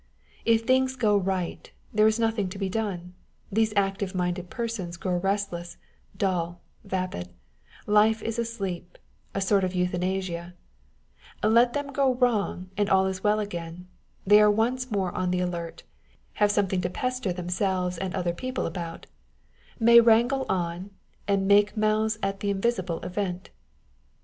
[0.45, 3.13] If things go right, there is nothing to be done â€"
[3.55, 5.77] these active minded persons grow restless,
[6.17, 7.31] dull, vapid â€"
[7.85, 8.97] life is a sleep,
[9.35, 10.55] a sort of euthanasia
[11.43, 13.85] â€" Let them go wrong, and all is well again;
[14.25, 15.83] they are once more on the alert,
[16.41, 19.05] have some thing to pester themselves and other people about;
[19.79, 20.89] may wrangle on,
[21.27, 23.51] and" make mouths at the invisible event